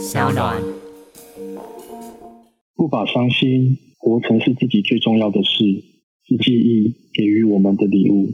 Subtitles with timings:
[0.00, 0.56] 小暖。
[2.74, 5.62] 不把伤心活成是自己最重要的事，
[6.26, 8.30] 是记忆给予我们的礼物。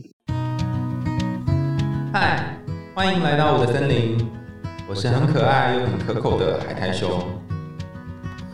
[2.12, 2.56] 嗨，
[2.94, 4.16] 欢迎来到我的森林，
[4.88, 7.20] 我是很可爱又很可口的海苔熊。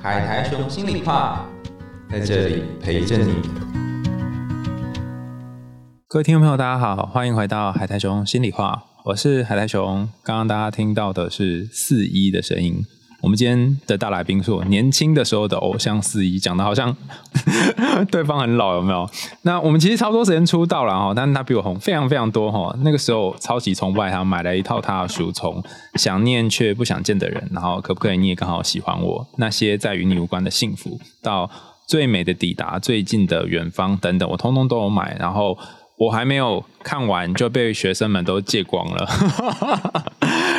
[0.00, 1.46] 海苔熊心里话，
[2.10, 3.34] 在这里陪着你。
[6.08, 10.08] 各位听众朋友，大家好，欢迎回到海苔熊心里话，我是海苔熊。
[10.24, 12.82] 刚刚大家听到的是四一的声音。
[13.23, 16.95] 我们今天的大来宾是我年轻的时候的偶像四一，讲的好像
[18.10, 19.09] 对方很老，有没有？
[19.42, 22.77] 那我们其实差不多时间出道了哈，但是他比我红非常非常多哈。
[22.80, 25.62] 那个时候超级崇拜他，买了一套他的书，从
[25.95, 29.24] 想念却不想见的人，然后可不可以你也刚好喜欢我？
[29.37, 31.48] 那些在与你无关的幸福，到
[31.87, 35.16] 最美的抵达，最近的远方等等，我通通都有买。
[35.20, 35.57] 然后
[35.96, 39.09] 我还没有看完就被学生们都借光了。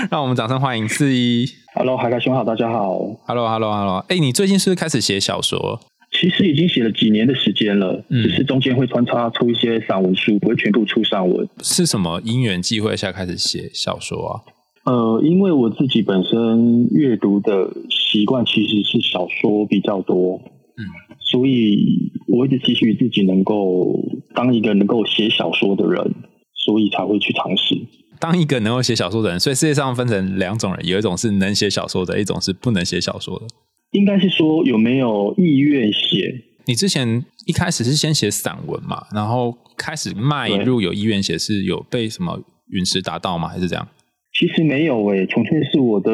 [0.11, 1.45] 让我们掌声欢迎四一。
[1.75, 2.99] Hello，海凯兄好，大家好。
[3.25, 4.03] Hello，Hello，Hello。
[4.09, 5.79] 哎，你最近是不是开始写小说？
[6.11, 11.47] 其实已经写了几年的时间了，嗯只是中间会穿插出一些散文书，不会全部出散文。
[11.61, 14.41] 是什么因缘际会下开始写小说啊？
[14.85, 20.41] 呃，因为我自己本身阅读的习惯其实是小说比较多，
[20.77, 20.83] 嗯，
[21.31, 23.99] 所以我一直期许自己能够
[24.35, 26.13] 当一个能够写小说的人，
[26.53, 27.75] 所以才会去尝试。
[28.23, 33.45] 当一个能够写小说的人，所以世界上分成两种人，有一种是能写小说的，一种是不能写小说的。
[33.91, 36.33] 应该是说有没有意愿写？
[36.65, 43.49] 你之前一开始是先写散文嘛，然后开始迈入有意愿写，是有被什么陨石打到吗？
[43.49, 43.85] 还是这样？
[44.31, 46.09] 其实没有诶、纯粹是我的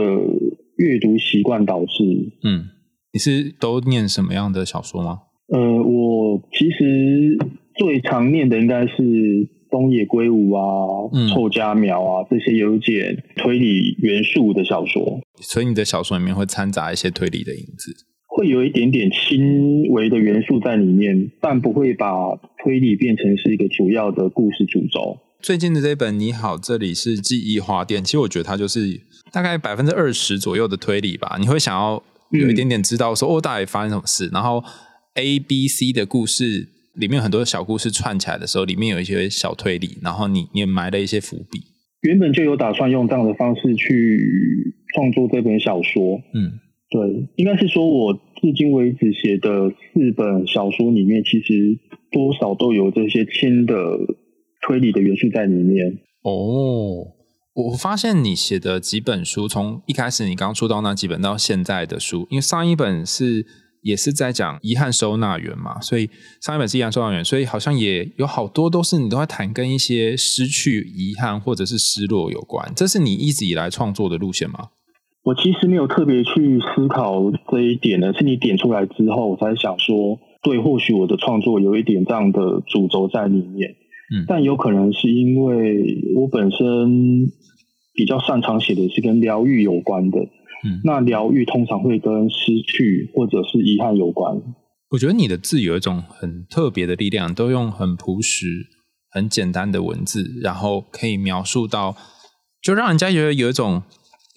[0.77, 2.03] 阅读习惯导致。
[2.43, 2.65] 嗯，
[3.13, 5.19] 你是都念什么样的小说吗？
[5.53, 7.37] 呃，我其实
[7.75, 10.61] 最常念的应该是东野圭吾啊、
[11.13, 17.95] 嗯臭家苗啊这些有一点推理元素的小说，所以你的小说里面会掺杂一些推理的影子。
[18.27, 22.07] 会有一点点轻微的元素在里面，但不会把
[22.63, 25.17] 推理变成是一个主要的故事主轴。
[25.41, 29.01] 最近的这本《你好，这里是记忆花店》，其实我觉得它就是
[29.31, 31.37] 大概百分之二十左右的推理吧。
[31.39, 32.01] 你会想要
[32.31, 34.63] 有一点点知道说、哦，到底发生什么事，然后
[35.15, 36.69] A、B、C 的故事
[36.99, 41.61] 里面有很多小故事串起来的时候，里面有一些小推理，然后你你也埋了一些伏笔。
[42.01, 51.77] 原本就有打算用这样的方式去创作这本小说，嗯，对，应该是说我至今为止写的四本小说里面，其实
[52.11, 53.75] 多少都有这些轻的
[54.65, 55.99] 推理的元素在里面。
[56.23, 57.07] 哦，
[57.53, 63.45] 我发现你写的几本书，从一开始你刚出道那几本到现在的书，因为上一本是
[63.81, 66.09] 也是在讲遗憾收纳员嘛，所以
[66.41, 72.71] 上一本是遗憾收纳员，所以好像也有好多都是你都在谈跟一些失去、遗憾或者是失落有关。
[72.75, 74.69] 这是你一直以来创作的路线吗？
[75.23, 83.71] 我其实没有特别去思考这一点呢，是你点出来之后，我才想说，对，或许我的创作有一点这样的主轴在里面。
[84.11, 85.85] 嗯但有可能是因为
[86.15, 87.27] 我本身
[87.93, 90.17] 比较擅长写的是跟疗愈有关的，
[90.63, 94.35] 嗯那疗愈通常会跟失去或者是遗憾有关。
[94.91, 98.67] 我觉得你的字有一种很特别的力量，都用很朴实、
[99.11, 101.95] 很简单的文字，然后可以描述到，
[102.61, 103.83] 就让人家觉得有一种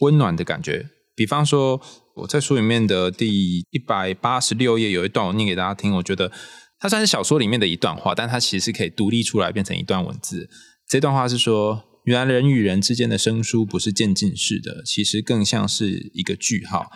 [0.00, 0.86] 温暖的感觉。
[1.14, 1.80] 比方说，
[2.16, 5.94] 我在书里面的第一百八十六页有一段，我念给大家听。
[5.94, 6.30] 我觉得
[6.78, 10.48] 它算是小说里面的一段话，但它其实可以独立出来变成一段文字。
[10.86, 16.90] 这段话是说：原来人与人之间的生疏不是渐进式的，其实更像是一个句号。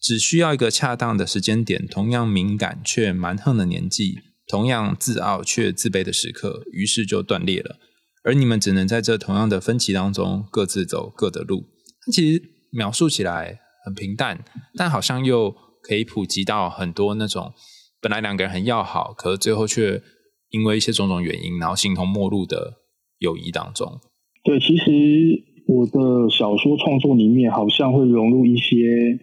[0.00, 4.18] 只需要一个恰当的时间点，同样敏感却蛮横的年纪，
[4.48, 7.78] 同样自傲却自卑的时刻，于是就断裂了。
[8.24, 11.64] 而你们只能在这同样的分歧当中各自走各的路。
[12.12, 12.42] 其实
[12.72, 14.44] 描述起来很平淡，
[14.76, 17.52] 但好像又可以普及到很多那种
[18.00, 20.02] 本来两个人很要好，可是最后却
[20.50, 22.80] 因为一些种种原因，然后形同陌路的
[23.18, 24.00] 友谊当中。
[24.44, 29.18] 对，其实我的小说创作里面好像会融入一些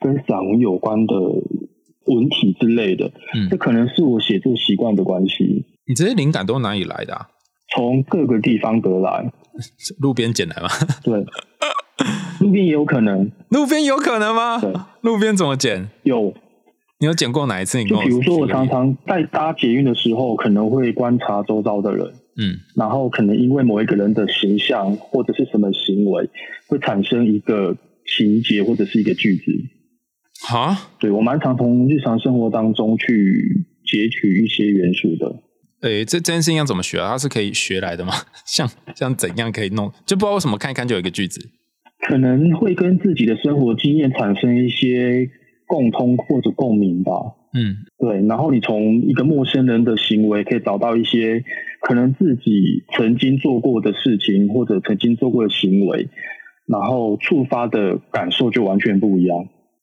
[0.00, 7.28] 跟散文有关的文体之类的，嗯这，可能是我写作习惯的关系，你这些灵感都哪里来的啊？
[7.74, 9.32] 从各个地方得来。
[10.00, 10.68] 路边捡来吗？
[11.02, 11.24] 对，
[12.40, 14.72] 路边也有可能路边有可能吗对？
[15.00, 15.88] 路边怎么捡？
[16.04, 16.32] 有，
[17.00, 17.78] 你有捡过哪一次？
[17.78, 26.28] 你跟我就比如说我常常在搭捷运的时候，可能会观察周遭的人，嗯然后可能因为某一个人的形象或者是什么行为，
[26.68, 27.76] 会产生一个
[28.06, 29.52] 情节或者是一个句子。
[30.48, 35.42] 哈，对我蛮常从日常生活当中去截取一些元素的。
[35.82, 37.10] 诶，这这件事情要怎么学啊？
[37.10, 38.12] 它是可以学来的吗？
[38.46, 39.92] 像像怎样可以弄？
[40.06, 41.40] 就不知道为什么看一看就有一个句子。
[42.06, 45.28] 可能会跟自己的生活经验产生一些
[45.66, 47.12] 共通或者共鸣吧。
[47.54, 48.24] 嗯，对。
[48.28, 51.42] 然后你从一个陌生人的行为，可以找到一些
[51.80, 56.08] 可能自己曾经做过的事情，或者曾经做过的行为，
[56.66, 59.36] 然后触发的感受就完全不一样。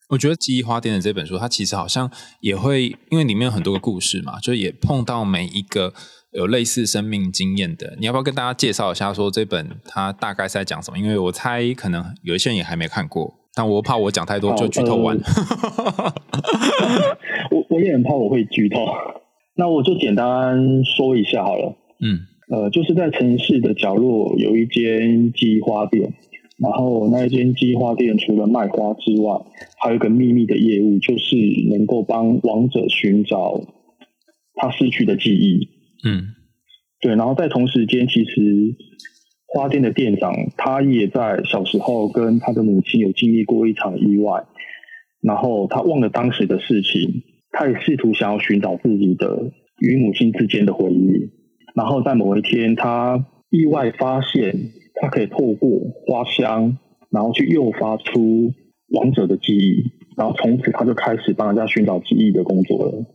[0.09, 5.91] 我觉得《记忆花店》的这本书，它其实好像也会，因为里面有很多个故事嘛，就也碰到每一个
[6.31, 7.95] 有类似生命经验的。
[7.99, 10.99] 你要不要跟大家介绍一下，说这本它大概是在讲什么？
[10.99, 15.17] 因为我猜可能有一些人也还没看过，但我怕我讲太多就剧透完。
[17.49, 18.85] 我我也很怕我会剧透，
[19.57, 21.75] 那我就简单说一下好了。
[22.05, 22.19] 嗯，
[22.49, 26.13] 呃，就是在城市的角落有一间记忆花店。
[26.57, 29.33] 然后那一间记忆花店除了卖花之外，
[29.77, 31.35] 还有一个秘密的业务，就是
[31.69, 33.59] 能够帮王者寻找
[34.53, 35.67] 他失去的记忆。
[36.07, 36.31] 嗯，
[37.01, 37.15] 对。
[37.15, 38.75] 然后在同时间，其实
[39.47, 44.45] 花店的店长他也在小时候跟他的母亲有经历过一场意外，
[45.21, 49.51] 然后他忘了当时的事情，他也试图想要寻找自己的
[49.81, 51.31] 与母亲之间的回忆。
[51.75, 54.71] 然后在某一天，他意外发现。
[55.01, 55.69] 他可以透过
[56.07, 56.77] 花香，
[57.09, 58.53] 然后去诱发出
[58.93, 59.83] 王者的记忆，
[60.15, 63.05] 然后从此他就开始帮人家寻找记忆的工作了。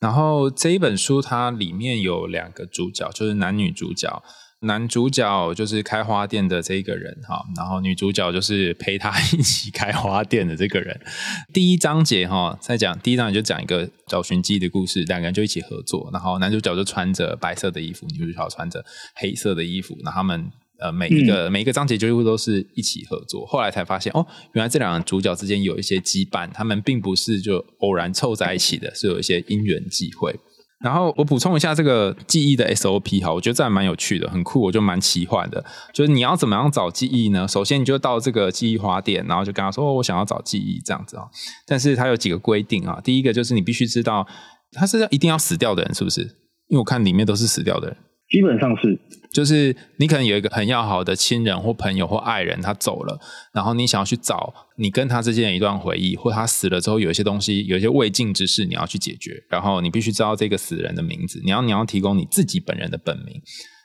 [0.00, 4.22] 然后这一本书它里面有两个主角，就是男女主角。
[4.60, 11.00] 男主角就是开花店的这个人哈，然后女主角就是陪他一起开花店的这个人。
[11.52, 20.50] 第一章节哈，在讲第一章节就讲一个找寻记忆的故事，两个人就一起合作，然后男主角就穿着白色的衣服，女主角穿着黑色的衣服，那他们。
[20.78, 30.38] 呃，每一个每一个章节几乎都是一起合作，后来才发现哦，原来这两个主角之间有一些羁绊，他们并不是就偶然凑在一起的，是有一些因缘际会。
[30.80, 35.64] 然后我补充一下这个记忆的 SOP 哈，我觉得这还蛮有趣的，很酷，我就蛮奇幻的。
[35.94, 37.48] 就是你要怎么样找记忆呢？
[37.48, 41.24] 首先你就到这个记忆花店，然后就跟他说，我想要找记忆这样子啊。
[41.66, 44.26] 但是它有几个规定啊，第一个就是你必须知道
[44.72, 46.20] 他是一定要死掉的人，是不是？
[46.68, 47.96] 因为我看里面都是死掉的人。
[48.28, 48.98] 基本上是，
[49.32, 53.16] 就是你可能有一个很要好的亲人或朋友或爱人，他走了，
[53.52, 63.40] 然后你想要去找你跟他之间的一段回忆，或他死了之后有一些东西，有一些未尽之事你要去解决，然后你必须知道这个死人的名字，你要你要提供你自己本人的本名，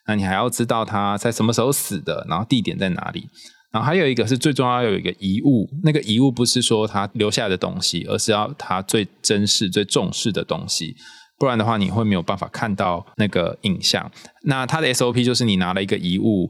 [0.07, 3.27] 那你还要知道他在什么时候死的，然后地点在哪里，
[3.71, 10.95] 然后还有一个是最重要有一个遗物，那个遗物不是说他留下的东西，而是要他最珍视、最重视的东西。
[11.41, 14.11] 不然的话，你会没有办法看到那个影像。
[14.43, 16.47] 那它的 SOP 就是你拿了一个遗物，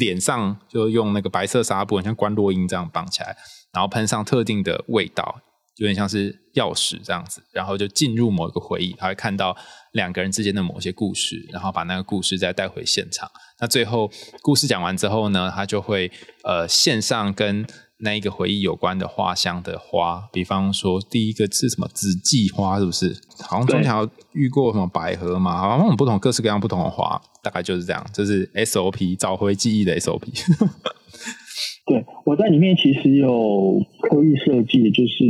[0.00, 3.36] 脸上就用那个白色纱布，像关落音这样绑起来，
[3.72, 5.40] 然后喷上特定的味道，
[5.76, 9.56] 有点像是钥匙这样子，然后就进入某一个回忆，他会看到
[9.92, 13.30] 两个人之间的某些故事，然后把那个故事再带回现场。
[13.60, 14.10] 那最后
[14.40, 16.10] 故事讲完之后呢，他就会
[16.42, 17.64] 呃线上跟。
[18.04, 23.14] 那一个回忆有关的花香的花，比方说第一个是什么紫季花，是不是？
[23.38, 25.56] 好像中条遇过什么百合嘛？
[25.56, 28.04] 好像不同各式各样不同的花，大概就是这样。
[28.12, 30.20] 这是 SOP 找回记忆的 SOP。
[31.86, 35.24] 对，我在里面其实有刻意设计，就是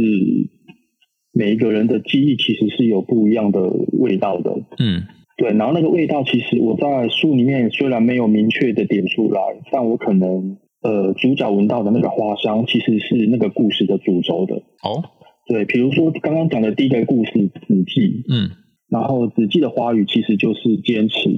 [1.33, 3.61] 每一个人的记忆其实是有不一样的
[3.99, 4.51] 味道的。
[4.79, 5.03] 嗯，
[5.37, 5.53] 对。
[5.53, 9.41] 然后那个味道，其实我在书里面虽然没有明确的点出来，
[9.71, 10.57] 但我可能。
[10.83, 14.57] 呃，主角闻到的那个花香，其实是那个故事的主轴的。
[14.83, 15.05] 哦，
[15.47, 18.51] 对，比如说刚刚讲的第一个故事《子记》，嗯，
[18.89, 21.31] 然后《子记》的花语其实就是坚持，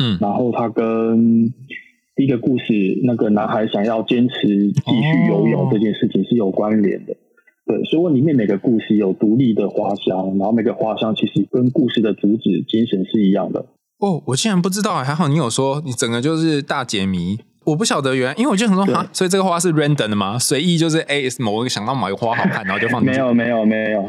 [0.00, 1.52] 嗯，然后他跟
[2.14, 7.16] 第一个故事那个男孩想要坚持继续游泳这件事情是有关联的。
[7.66, 13.66] 对，所以里面每个故事有独立的花香，然后每个花香其实跟故事的主旨精神是一样的。
[13.98, 17.38] 哦，我竟然不知道，还好你有说，你整个就是大解谜。
[17.66, 20.38] 我不晓得原，因为我就想说哈，所以这个花是 random 的吗？
[20.38, 23.18] 随意就是 A S 某个想到某一个花好看，然后就放进去。
[23.20, 24.08] 没有没有没有。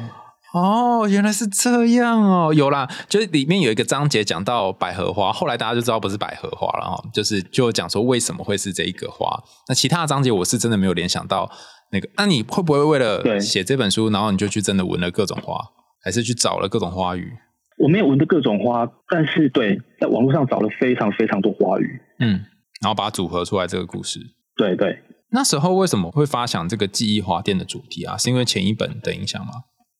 [0.54, 9.28] 哦，原来是这样哦，有啦，就是里面有一个章节讲到百合花，后来大家就知道不是百合花了哈，就是就讲说为什么会是这一个花。
[9.68, 11.52] 那其他的章节我是真的没有联想到
[11.92, 12.08] 那个。
[12.16, 15.60] 那你会不会为了写这本书，然后你就去真的闻了各种花，
[16.02, 17.34] 还是去找了各种花语？
[17.78, 22.00] 我没有闻的各种花，但是对，在网络上找了非常非常多花语。
[22.20, 22.46] 嗯。
[22.82, 24.20] 然后把它组合出来这个故事，
[24.58, 25.00] 对对。
[25.32, 28.16] 那时候为什么会发想这个记忆花店的主题啊？
[28.16, 29.52] 是因为前一本的影响吗？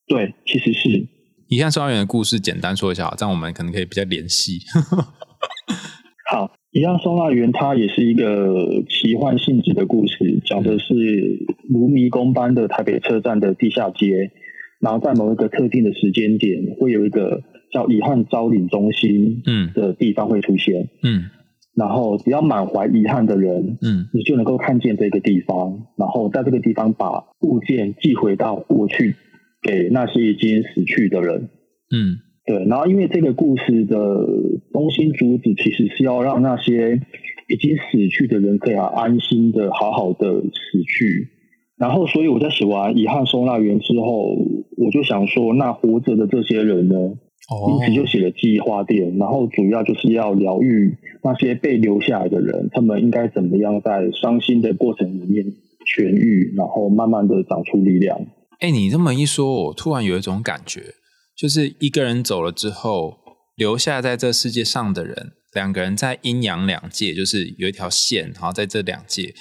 [0.06, 1.06] 对，其实是。
[1.48, 4.60] 遗憾收纳员的故事简单说一下，这样我们可能可以比较联系。
[6.30, 10.94] 好，遗憾收纳员它也是一个奇幻性质的故事，讲的是
[11.68, 14.30] 如迷宫般的台北车站的地下街，
[14.80, 17.42] 然后在某一个特定的时间点，会有一个
[17.72, 21.30] 叫遗憾招领中心嗯的地方会出现嗯。
[21.76, 29.14] 然后只要满怀遗憾的人，嗯你就能够看见这个地方，然后在这个地方把物件寄回到过去，
[29.62, 31.50] 给那些已经死去的人。
[31.94, 33.96] 嗯对，然后因为这个故事的
[34.72, 37.00] 中心主旨其实是要让那些
[37.48, 41.28] 已经死去的人可以安心的、好好的死去。
[41.76, 44.34] 然后，所以我在写完《遗憾收纳员》之后，
[44.78, 46.94] 我就想说，那活着的这些人呢？
[47.48, 55.44] 哦因此就写了记忆花店，然后主要就是要疗愈那些被留下来的人，他们应该怎么样在伤心的过程里面
[55.86, 58.18] 痊愈，然后慢慢的长出力量。
[58.58, 60.94] 哎、你这么一说，我突然有一种感觉，
[61.36, 63.18] 就是一个人走了之后，
[63.54, 69.34] 留下在这世界上的人，两个人在阴阳两界，就是有一条线，然后在这两界，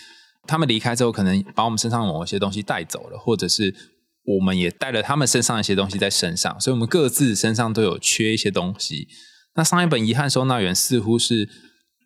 [0.46, 3.74] 他们离开之后，可能把我们身上某一些东西带走了，或者是
[4.26, 9.08] 我们也带了他们身上一些东西在身上，所以我们各自身上都有缺一些东西。
[9.56, 11.48] 那上一本遗憾收纳员似乎是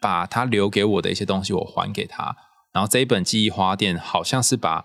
[0.01, 2.35] 把他留给我的一些东西我还给他，
[2.73, 4.83] 然后这一本记忆花店好像是把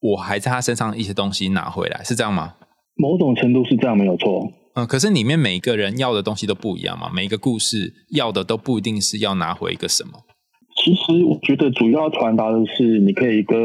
[0.00, 2.54] 我还在他身上一些东西拿回来，是这样吗？
[2.96, 4.50] 某种程度是这样，没有错。
[4.74, 10.12] 嗯，可是里面每一个人要的东西都不一样嘛，每一个故事要的都不一定是要拿回一个什么。
[10.84, 13.56] 其实我觉得主要传达的是，你可以跟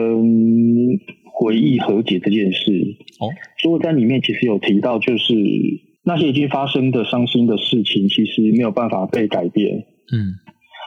[1.41, 2.71] 回忆和解这件事。
[3.19, 5.33] 哦，所以我在里面其实有提到，就是
[6.03, 9.87] 那些已经发生的伤心的事情，其实没有办法被改变。
[10.13, 10.37] 嗯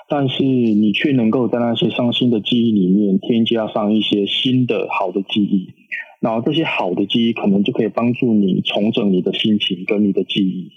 [0.07, 5.73] 但是你却能够在那些伤心的记忆里面添加上一些新的好的记忆，
[6.21, 10.69] 然后这些好的记忆可能就可以帮助你重整你的心情跟你的记忆，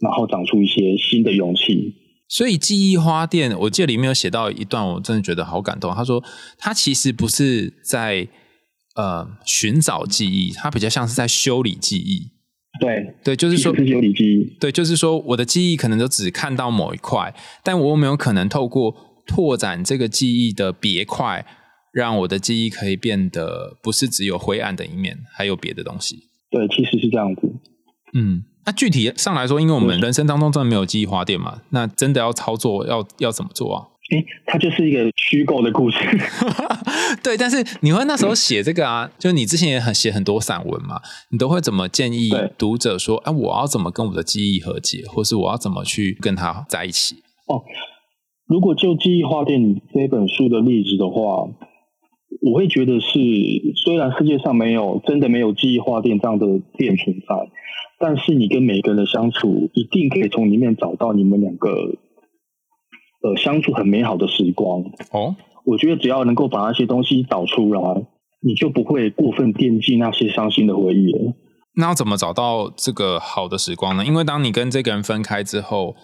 [0.00, 1.92] 然后长出一些新的勇气。
[2.28, 5.92] 所以记忆花店，我记得里面有写到一段，我真的觉得好感动。
[5.92, 6.22] 他说，
[6.56, 8.28] 他其实不是在
[8.98, 12.32] 呃寻找记忆，它比较像是在修理记忆。
[12.80, 14.56] 对，对，就是说是修理记忆。
[14.60, 18.94] 对，就是说我的记忆可能都只看到某一块，但我有没有可能透过
[19.26, 21.46] 拓展这个记忆的别块，
[21.92, 26.24] 让我的记忆可以变得不是只有灰暗的一面，还有别的东西？
[26.50, 27.40] 对，其实是这样子。
[28.14, 33.86] 嗯，那具体上来说，因为我们人生当中真的没有记忆花店嘛，那真的要操作要要怎么做啊？
[34.10, 35.98] 诶，它就是一个虚构的故事。
[37.22, 41.00] 对，但是你会那时候写这个啊，就你之前也很写很多散文嘛，
[41.30, 47.16] 你都会怎么建议读者说，哎、我要怎么跟我的记忆和解，或是我要怎么去跟他在一起？
[47.46, 47.62] 哦
[48.48, 49.60] 如果就《记忆花店》
[49.92, 51.44] 这本书的例子的话，
[52.40, 53.18] 我会觉得是，
[53.84, 56.46] 虽然世界上没有真的没有记忆花店这样的
[56.78, 57.50] 店存在，
[58.00, 61.98] 但是你跟每个人的相处，一定可以从里面找到你们两个
[63.22, 64.80] 呃相处很美好的时光。
[65.12, 67.80] 哦，我觉得只要能够把那些东西导出来，
[68.40, 71.34] 你就不会过分惦记那些伤心的回忆了。
[71.76, 74.04] 那要怎么找到这个好的时光呢？
[74.04, 75.94] 因为当你跟这个人分开之后，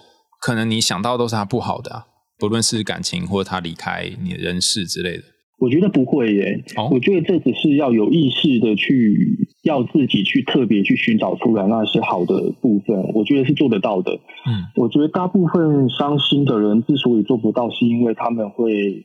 [0.41, 2.05] 可能你想到都是他不好的、啊，
[2.39, 5.25] 不论是感情或者他离开你的人世之类的。
[5.59, 6.91] 我觉得不会耶，哦？
[6.93, 14.13] 我觉得这只是要有意识的去，要自己去特别去寻找出来那些好的部分，我觉得是做得到的。
[14.13, 14.67] 嗯。
[14.77, 19.05] 我觉得大部分伤心的人之所以做不到，是因为他们会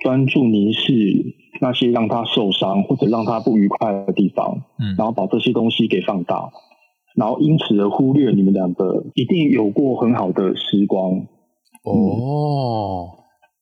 [0.00, 4.96] 专注凝视那些让他受伤或者让他不愉快的地方，嗯。
[4.96, 6.50] 然后把这些东西给放大，
[7.14, 11.26] 然后因此而忽略你们两个一定有过很好的时光。
[11.84, 13.10] 哦，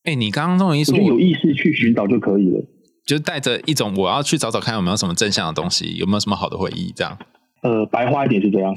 [0.06, 2.64] 哎、你刚刚这么一说，我有意识去寻找就可以了。
[3.04, 7.18] 就带着一种我要去找找看有没有什么正向的东西，有没有什么好的回忆，这样。
[7.62, 8.74] 呃，白话一点是这样。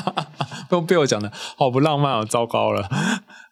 [0.68, 2.86] 被被我讲的好不浪漫哦，糟糕了。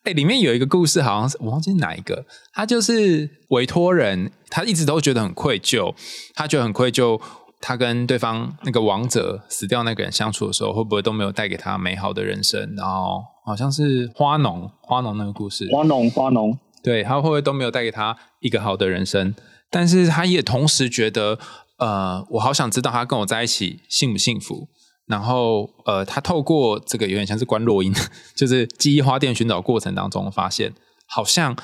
[0.05, 5.95] 哎、里面有一个故事，好像是我忘记哪一个，他就是委托人，他一直都觉得很愧疚，
[6.35, 7.21] 他觉得很愧疚，
[7.61, 12.75] 他跟对方那个王者死掉那个人相处的时候，会不会都没有带给他美好的人生？
[12.77, 16.57] 然后好像是花农，花农那个故事，花农，花农，
[16.87, 19.35] 对他会不会都没有带给他一个好的人生？
[19.73, 21.37] 但是他也同时觉得，
[21.79, 24.69] 呃，我好想知道他跟我在一起幸不幸福。
[25.09, 27.93] 然后，呃，他透过这个有点像是关落音，
[28.37, 30.73] 就是记忆花店寻找过程当中，发现
[31.09, 31.57] 好像，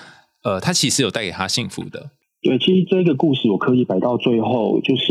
[0.42, 2.10] 呃，他其实有带给他幸福的。
[2.42, 5.04] 对，其实这个故事我可以摆到最后，就是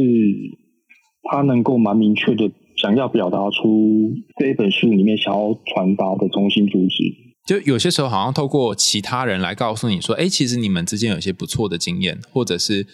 [1.32, 7.31] 他能够蛮明确的想要表达出这一本书里面想要传达的中心主旨。
[7.46, 12.86] 就有些时候，好像透过其他人来告诉你说，哎，其实你们之间有一些不错的经验，或者是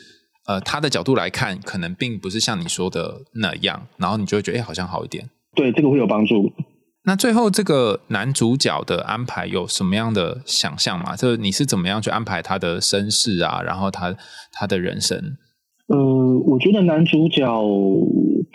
[0.48, 5.30] 呃，他的角度来看，可能并不是像你说的那样，然后你就会觉得，哎，好像好一点。
[5.56, 6.52] 对，这个会有帮助。
[7.04, 11.16] 那最后这个男主角的安排有什么样的想象吗？
[11.16, 14.16] 就是你是怎么样去安排他的身世啊，然后他
[14.52, 15.18] 他的人生？
[15.88, 15.98] 呃，
[16.46, 17.46] 我觉得男主角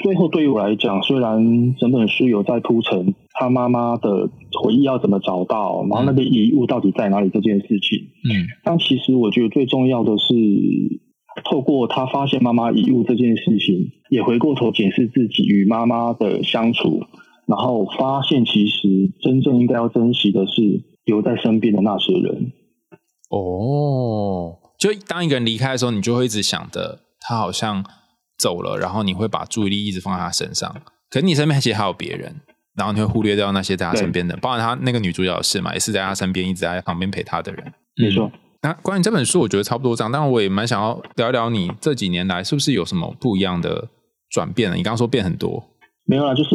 [0.03, 4.29] 最后对于我来讲，虽然整本书有在铺陈他妈妈的
[4.63, 7.99] 回忆要怎么找到，然后那个遗物到底在哪里这件事情，
[8.29, 10.35] 嗯但其实我觉得最重要的是，
[11.45, 17.01] 透过他发现妈妈遗物这件事情，也回过头检视自己与妈妈的相处，
[17.47, 18.89] 然后发现其实
[19.23, 22.53] 真正应该要珍惜的是留在身边的那些人。
[23.31, 27.83] 哦，就当一个人离开的时候，你就会一直想着他好像
[28.39, 30.71] 走了，然后你会把注意力一直放在他身上。
[31.09, 32.37] 可是你身边其实还有别人，
[32.77, 37.73] 然后你会忽略掉那些在他身边的，包括他那个女主角的事嘛，也是在他身边一直在旁边陪他的人。
[37.97, 38.31] 没错。
[38.63, 43.89] 那关于这本书，我觉得差不多这样，但我也蛮想要聊一聊你这几年来是不是有什么不一样的
[44.31, 44.77] 转变呢？
[44.77, 45.63] 你刚刚说变很多，
[46.07, 46.51] 没有啦，就是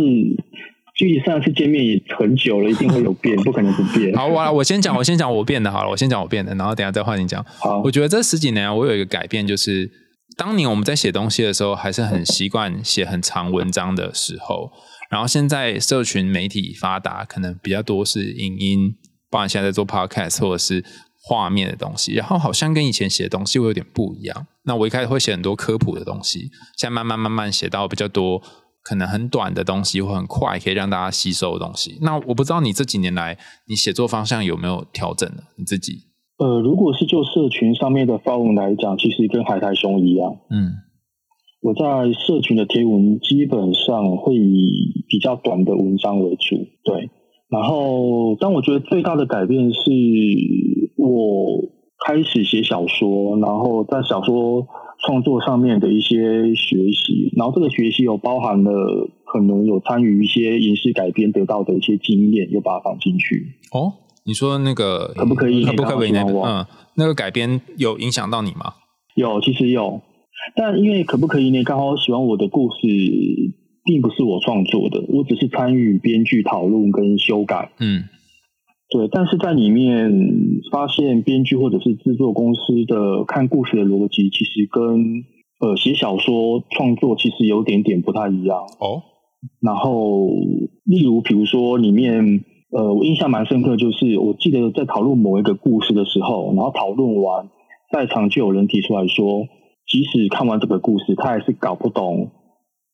[0.96, 4.12] 距离上次见面也很久了，一定会有变，不可能不变。
[4.18, 7.44] 好，我我先讲，我先讲我变的好了，我先讲我变的，然后等下再换你讲。
[7.60, 9.92] 好我，觉得这十几年啊，我有一个改变，就是
[10.38, 14.72] 当年我们在写东西的时候，还是很习惯写很长文章的时候，
[15.10, 18.96] 然后现在社群媒体发达，可能比较多是影音，
[19.30, 20.84] 包含现在在做 podcast 或者是
[21.24, 24.48] 画面的东西，然后好像跟以前写的东西会有点不一样。
[24.66, 28.42] 那我一开始会写很多科普的东西，现在慢慢慢慢写到比较多。
[28.84, 31.98] 可能很短的东西，或很快可以让大家吸收的东西。
[32.02, 33.38] 那我不知道你这几年来，
[33.68, 35.44] 你写作方向有没有调整呢？
[35.58, 36.04] 你自己？
[36.38, 40.72] 呃，如果是就社群上面的发文来讲，其实跟海苔熊一样，嗯
[41.68, 46.56] 我在社群的贴文基本上会以比较短的文章为主，
[46.86, 47.10] 对。
[47.50, 49.82] 然后，但我觉得最大的改变是
[50.96, 51.68] 我
[52.06, 54.66] 开始写小说，然后在小说
[55.06, 63.46] 创作上面的一些学习，然后这个学习有包含了可能有参与一些影视改编得到的一些经验，又把它放进去。
[63.74, 63.92] 哦，
[64.26, 68.76] 你说那个可不可以可不可以那让我嗯，那个改编有影响到你吗？
[69.16, 70.00] 有，其实有，
[70.56, 71.64] 但因为可不可以呢？
[71.64, 72.78] 刚好喜欢我的故事，
[73.84, 77.72] 并不是我创作的，我只是参与编剧讨论跟修改。
[77.80, 78.04] 嗯
[78.90, 80.10] 对，但是在里面
[80.72, 85.24] 发现编剧或者是制作公司的看故事的逻辑，其实跟
[85.60, 88.60] 呃写小说创作其实有点点不太一样。
[88.80, 89.04] 哦
[89.62, 90.28] 然后，
[90.84, 97.48] 例如比如说里面，呃，我印象蛮深刻，就是我记得在讨论某一个故事的时候，然后讨论完，
[97.92, 99.46] 在场就有人提出来说，
[99.88, 102.32] 即使看完这个故事，他还是搞不懂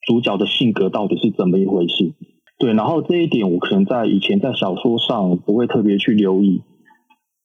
[0.05, 2.13] 主角的性格到底是怎么一回事。
[2.59, 6.61] 对，然后这一点我可能在以前在小说上不会特别去留意，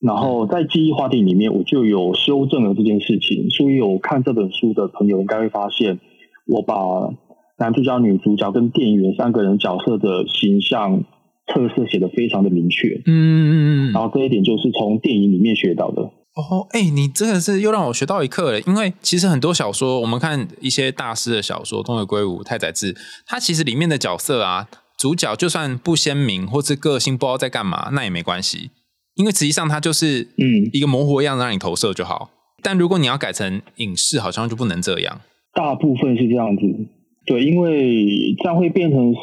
[0.00, 5.98] 然后在记忆话题里面我就有修正了这件事情，所以有看这本书的朋友应该会发现，
[6.46, 6.74] 我把
[7.58, 11.04] 男主角、女主角跟店员三个人角色的形象
[11.46, 13.50] 特色写得非常的明确，嗯嗯
[13.90, 16.10] 嗯然后这一点就是从电影里面学到的。
[16.38, 18.60] 哦，哎、你真的是又让我学到一课了。
[18.60, 22.94] 因为其实很多小说，我们看一些大师的小说，东野圭吾、太宰治，
[23.26, 28.70] 他其实里面的角色啊，主角就算不鲜明，或是个性不知道在干嘛，那也没关系，
[29.16, 32.30] 因为实际上他就是嗯一个模糊的样子让你投射就好。
[32.62, 35.20] 但如果你要改成影视，好像就不能这样。
[35.54, 36.62] 大部分是这样子，
[37.26, 39.18] 对，因为这样会变成是，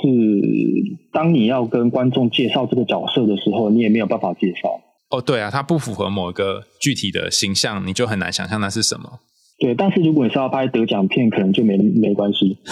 [1.14, 4.82] 当你要跟观众介绍这个角色的时候，你也没有办法介绍。
[5.10, 9.20] 哦，对啊，它不符合某一个具体的形象，你就很难想象那是什么。
[9.58, 12.58] 对，但是如果你是要拍得奖片，可能就没没关系。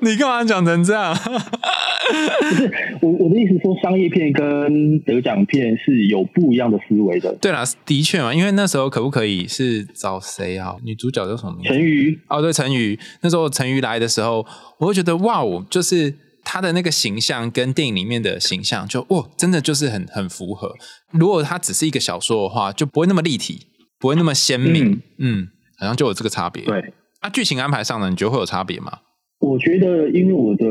[0.00, 1.14] 你干嘛讲成这样？
[1.14, 7.32] 不是我我的意思说，商业片跟得奖片是有不一样的思维的。
[7.34, 10.74] 对啦，的确嘛，因为那时候可不可以是找谁啊？
[10.84, 11.68] 女主角叫什么名字？
[11.68, 12.98] 陈瑜，哦，对，陈宇。
[13.20, 14.46] 那时候陈宇来的时候，
[14.78, 16.14] 我会觉得哇哦，就是
[16.52, 20.74] 他的那个形象跟电影里面的形象就，哇，真的就是很很符合。
[21.12, 23.68] 如果它只是一个小说的话，就不会那么立体，
[24.00, 25.00] 不会那么鲜明。
[25.18, 25.46] 嗯
[25.78, 26.64] 好像就有这个差别。
[26.64, 28.98] 对，那，剧情安排上呢，你觉得会有差别吗？
[29.38, 30.66] 我觉得因为我的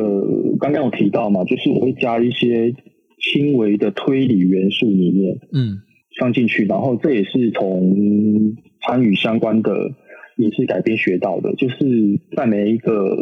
[0.59, 2.75] 刚刚有提到嘛，就是我会加一些
[3.21, 5.79] 轻微的推理元素里面嗯
[6.19, 7.95] 放进去，然后这也是从
[8.85, 9.71] 参与相关的
[10.39, 13.15] 影视改编学到的，就是在每一个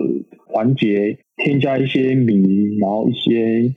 [0.47, 2.33] 环节添加一些谜，
[2.79, 3.75] 然后一些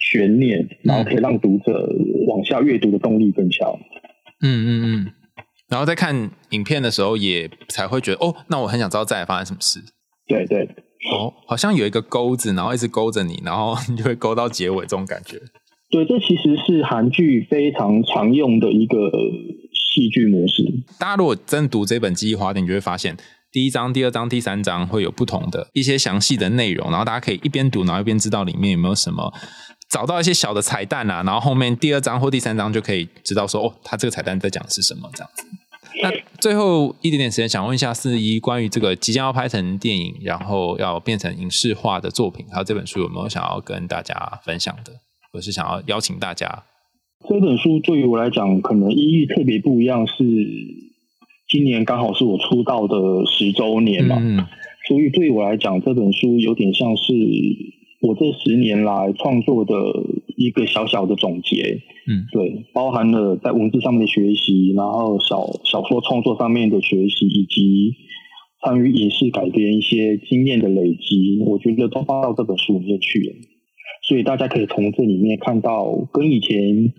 [0.00, 1.88] 悬念，然后可以让读者
[2.28, 3.68] 往下阅读的动力更强。
[4.42, 5.12] 嗯嗯嗯。
[5.68, 9.80] 然后在看影片的时候，也才会觉得哦，那我很想知道再来发生什么事。
[10.26, 10.64] 对对，
[11.12, 15.38] 哦，好像有一个钩子，然后一直勾着你，然后 你就会勾到结尾这种感觉。
[15.90, 18.96] 对，这其实是韩剧非常常用的一个
[19.72, 20.64] 戏剧模式。
[20.98, 23.16] 大家如果真的读这本《记忆花店》，你就会发现
[23.52, 29.32] 第一章、第二章、第三章会有不同的一些详细的内容，然后大家可以一边读，然后一边知道里面有没有什么。
[29.88, 35.44] 找到一些小的彩蛋啊，然后后面第二章或第三章就可以知道说，哦，他这个彩蛋在讲的是什么这样子。
[36.00, 44.92] 那最后一点点时间，想问一下四一，关于这个即将要拍成电影，然后要变成影视化的作品，还有这本书有没有想要跟大家分享的，
[45.32, 46.62] 或是想要邀请大家？
[47.28, 50.14] 这本书对于我来讲，可能意义特别不一样，是
[51.50, 54.16] 今年刚好是我出道的十周年嘛，
[54.86, 57.12] 所以对我来讲，这本书有点像是
[58.00, 59.74] 我这十年来创作的
[60.36, 61.80] 一个小小的总结。
[62.06, 67.94] 嗯，对，包含了在文字上面的学习，然后小小说创作上面的学习，以及
[68.64, 73.34] 参与影视改编一些经验的累积，我觉得都放到这本书里面去了。
[74.08, 76.92] 所以大家可以从这里面看到跟以前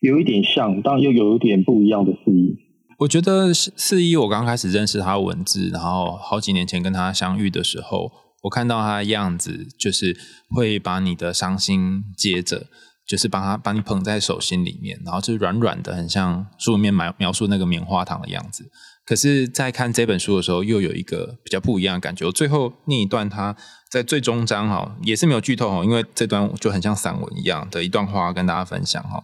[0.00, 2.56] 有一点像，但又有一点不一样的四一。
[3.02, 8.10] 我觉得四一，我刚开始认识他文字，然后好几年前跟他相遇的时候，
[8.42, 10.16] 我看到他的样子，就是
[10.50, 12.66] 会把你的伤心接着。
[13.04, 18.70] 就是把它把你捧在手心里面，然后就是软软的，很像书里面描描述那个棉花糖的样子。
[19.04, 22.24] 可是，在看这本书的时候，又有一个比较不一样的感觉。
[22.24, 23.54] 我最后念一段，他
[23.90, 29.22] 在最终章哈，也是没有剧透哈，因为这段就很像散文一样的一段话跟大家分享哈。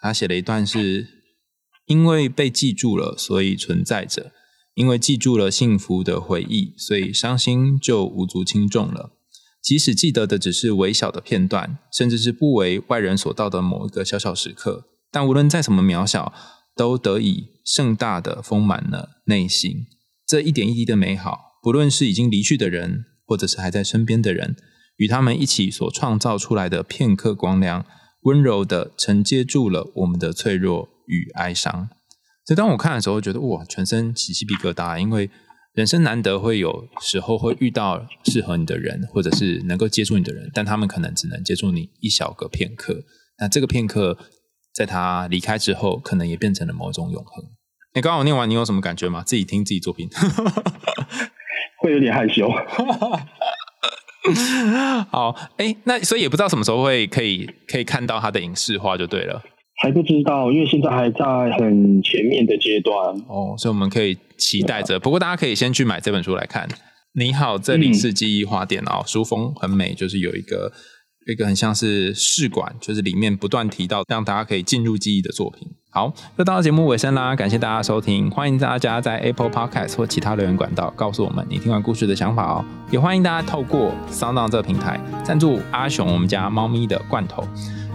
[0.00, 1.06] 他写了一段是：
[1.88, 4.30] 因为被记住了，所以存在着；
[4.74, 9.14] 因为记住了幸福的回忆，所以伤心就无足轻重了。
[9.60, 16.32] 即使记得的只是微小的片段，甚至是不为外人所道的某一个小小时刻，但无论再怎么渺小，
[16.76, 19.86] 都得以盛大的丰满了内心。
[20.26, 24.56] 这一点一滴的美好，不论是已经离去的人，或者是还在身边的人，
[24.96, 27.84] 与他们一起所创造出来的片刻光亮，
[28.28, 31.88] 温柔的承接住了我们的脆弱与哀伤。
[32.44, 35.30] 所以当我看的时候，觉得哇，全身起鸡皮疙瘩，因为。
[35.74, 43.04] 人生难得会有时候会遇到适合你的人，或者是能够接触你的人，但他们可能只能接触你一小个片刻。
[43.38, 44.18] 那这个片刻，
[44.74, 47.44] 在他离开之后，可能也变成了某种永恒。
[47.94, 49.22] 你刚刚我念完，你有什么感觉吗？
[49.22, 50.08] 自己听自己作品，
[51.80, 52.48] 会有点害羞。
[55.10, 59.42] 好，哎，那所以也不知道什么时候会可以可以看到他的影视化，就对了。
[59.80, 61.24] 还不知道，因为现在还在
[61.56, 62.96] 很前面的阶段
[63.28, 64.98] 哦，所以我们可以期待着。
[64.98, 66.68] 不过大家可以先去买这本书来看。
[67.14, 70.72] 你好，这里是记忆花店哦，书封很美，就是有一个
[71.30, 75.68] 一个很像是试管，就是里面不断提到让大家可以进入记忆的作品。
[75.98, 87.42] 好，又到了节目尾声啦，感谢大家收听，欢迎大家在 Apple Podcast 或其他留言管道告诉我们你听完故事的想法哦，也欢迎大家透过 Sound 这个平台赞助阿雄我们家猫咪的罐头。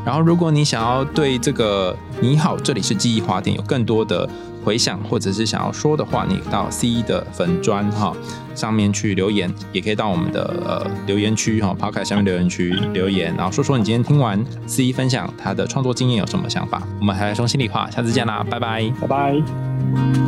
[0.05, 4.27] 然后，如果你想要对这个“你好，这里是记忆花店”有更多的
[4.63, 8.13] 回想，或者是想要说的话，你到 C 的粉砖哈
[8.53, 16.81] 上面去留言，也可以到我们的呃留言区哈 p o c 下面留言区留言，然后说说你今天听完 C 分享他的创作经验有什么想法。
[16.99, 20.22] 我们还来说心里话，下次见啦，拜拜，拜拜。